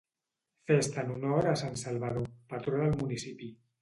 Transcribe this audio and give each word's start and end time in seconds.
Festa 0.69 1.03
en 1.03 1.11
honor 1.15 1.49
a 1.51 1.55
Sant 1.63 1.77
Salvador, 1.83 2.27
patró 2.55 2.81
del 2.85 2.97
municipi. 3.03 3.53